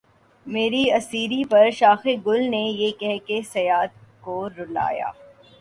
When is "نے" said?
2.51-2.63